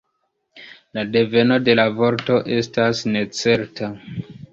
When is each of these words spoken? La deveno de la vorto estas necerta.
La 0.97 1.01
deveno 1.17 1.57
de 1.67 1.75
la 1.79 1.85
vorto 1.99 2.39
estas 2.55 3.03
necerta. 3.13 3.91